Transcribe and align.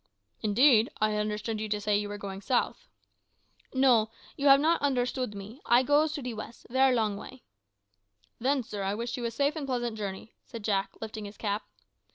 "Indeed! 0.41 0.89
I 0.99 1.11
had 1.11 1.19
understood 1.21 1.61
you 1.61 1.69
to 1.69 1.79
say 1.79 1.93
that 1.95 1.99
you 2.01 2.09
were 2.09 2.17
going 2.17 2.41
south." 2.41 2.87
"No; 3.71 4.09
you 4.35 4.47
not 4.47 4.81
have 4.81 4.91
onderstand 4.91 5.35
me. 5.35 5.61
I 5.63 5.83
goes 5.83 6.13
to 6.13 6.23
de 6.23 6.33
west, 6.33 6.65
ver' 6.71 6.91
long 6.91 7.17
way." 7.17 7.43
"Then, 8.39 8.63
sir, 8.63 8.81
I 8.81 8.95
wish 8.95 9.15
you 9.15 9.25
a 9.25 9.29
safe 9.29 9.55
and 9.55 9.67
pleasant 9.67 9.95
journey," 9.99 10.33
said 10.43 10.63
Jack, 10.63 10.93
lifting 11.01 11.25
his 11.25 11.37
cap. 11.37 11.67